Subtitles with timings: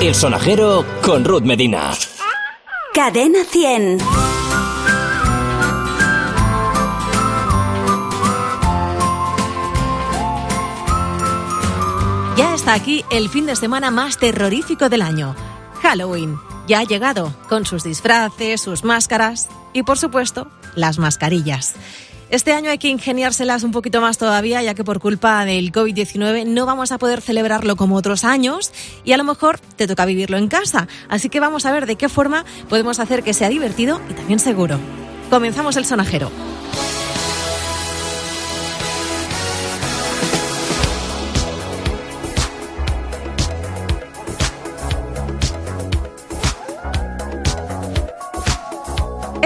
[0.00, 1.90] El sonajero con Ruth Medina.
[2.94, 3.98] Cadena 100.
[12.36, 15.34] Ya está aquí el fin de semana más terrorífico del año.
[15.82, 16.38] Halloween.
[16.68, 21.74] Ya ha llegado, con sus disfraces, sus máscaras y, por supuesto, las mascarillas.
[22.30, 26.44] Este año hay que ingeniárselas un poquito más todavía, ya que por culpa del COVID-19
[26.44, 28.70] no vamos a poder celebrarlo como otros años
[29.02, 30.88] y a lo mejor te toca vivirlo en casa.
[31.08, 34.40] Así que vamos a ver de qué forma podemos hacer que sea divertido y también
[34.40, 34.78] seguro.
[35.30, 36.30] Comenzamos el sonajero.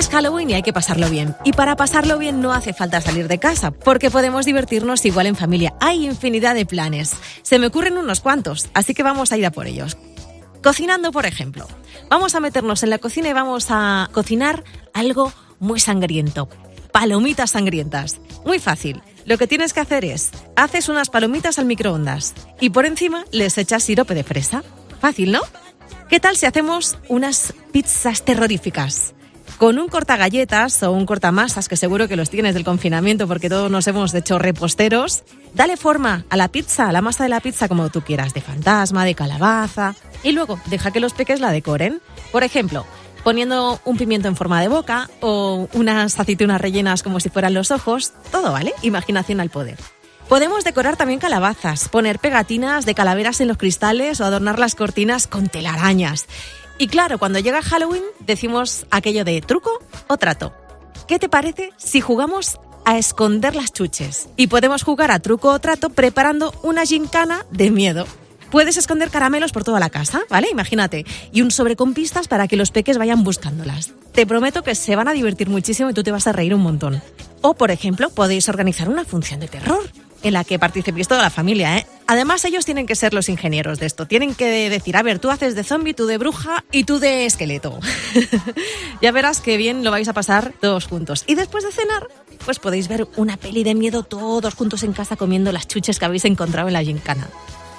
[0.00, 1.36] Es Halloween y hay que pasarlo bien.
[1.44, 5.36] Y para pasarlo bien no hace falta salir de casa, porque podemos divertirnos igual en
[5.36, 5.74] familia.
[5.78, 7.12] Hay infinidad de planes.
[7.42, 9.98] Se me ocurren unos cuantos, así que vamos a ir a por ellos.
[10.62, 11.68] Cocinando, por ejemplo.
[12.08, 16.48] Vamos a meternos en la cocina y vamos a cocinar algo muy sangriento.
[16.92, 18.22] Palomitas sangrientas.
[18.46, 19.02] Muy fácil.
[19.26, 23.58] Lo que tienes que hacer es, haces unas palomitas al microondas y por encima les
[23.58, 24.64] echas sirope de fresa.
[24.98, 25.42] Fácil, ¿no?
[26.08, 29.12] ¿Qué tal si hacemos unas pizzas terroríficas?
[29.60, 33.70] Con un cortagalletas o un cortamasas, que seguro que los tienes del confinamiento porque todos
[33.70, 37.68] nos hemos hecho reposteros, dale forma a la pizza, a la masa de la pizza
[37.68, 42.00] como tú quieras, de fantasma, de calabaza, y luego deja que los peques la decoren.
[42.32, 42.86] Por ejemplo,
[43.22, 47.70] poniendo un pimiento en forma de boca o unas aceitunas rellenas como si fueran los
[47.70, 49.76] ojos, todo vale, imaginación al poder.
[50.30, 55.26] Podemos decorar también calabazas, poner pegatinas de calaveras en los cristales o adornar las cortinas
[55.26, 56.28] con telarañas.
[56.80, 59.70] Y claro, cuando llega Halloween decimos aquello de truco
[60.06, 60.54] o trato.
[61.06, 64.30] ¿Qué te parece si jugamos a esconder las chuches?
[64.38, 68.06] Y podemos jugar a truco o trato preparando una gincana de miedo.
[68.50, 70.48] Puedes esconder caramelos por toda la casa, ¿vale?
[70.50, 71.04] Imagínate.
[71.32, 73.92] Y un sobre con pistas para que los peques vayan buscándolas.
[74.12, 76.62] Te prometo que se van a divertir muchísimo y tú te vas a reír un
[76.62, 77.02] montón.
[77.42, 79.82] O, por ejemplo, podéis organizar una función de terror
[80.22, 81.86] en la que participéis toda la familia, ¿eh?
[82.06, 84.06] Además, ellos tienen que ser los ingenieros de esto.
[84.06, 87.24] Tienen que decir, a ver, tú haces de zombie, tú de bruja y tú de
[87.24, 87.78] esqueleto.
[89.00, 91.22] ya verás que bien lo vais a pasar todos juntos.
[91.28, 92.08] Y después de cenar,
[92.44, 96.04] pues podéis ver una peli de miedo todos juntos en casa comiendo las chuches que
[96.04, 97.28] habéis encontrado en la gincana.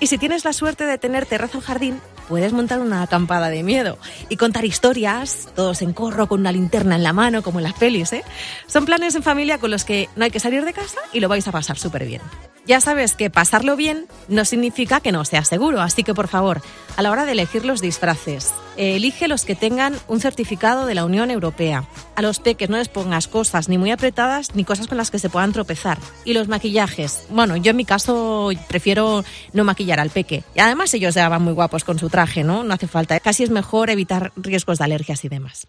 [0.00, 3.62] Y si tienes la suerte de tener terraza o jardín, puedes montar una acampada de
[3.62, 3.98] miedo
[4.28, 7.74] y contar historias, todos en corro con una linterna en la mano, como en las
[7.74, 8.24] pelis, ¿eh?
[8.66, 11.28] Son planes en familia con los que no hay que salir de casa y lo
[11.28, 12.22] vais a pasar súper bien.
[12.66, 16.62] Ya sabes que pasarlo bien no significa que no sea seguro, así que por favor,
[16.96, 21.04] a la hora de elegir los disfraces, elige los que tengan un certificado de la
[21.04, 21.88] Unión Europea.
[22.16, 25.20] A los peques no les pongas cosas ni muy apretadas ni cosas con las que
[25.20, 25.98] se puedan tropezar.
[26.24, 30.42] Y los maquillajes, bueno, yo en mi caso prefiero no maquillar al peque.
[30.56, 32.64] Y además ellos ya van muy guapos con su traje, ¿no?
[32.64, 33.20] No hace falta.
[33.20, 35.68] Casi es mejor evitar riesgos de alergias y demás.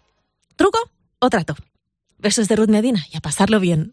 [0.56, 0.80] ¿Truco
[1.20, 1.54] o trato?
[2.18, 3.92] Besos de Ruth Medina y a pasarlo bien.